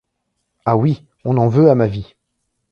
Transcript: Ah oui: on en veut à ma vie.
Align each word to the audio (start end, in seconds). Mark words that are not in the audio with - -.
Ah 0.65 0.77
oui: 0.77 1.05
on 1.25 1.37
en 1.37 1.47
veut 1.47 1.69
à 1.69 1.75
ma 1.75 1.85
vie. 1.85 2.15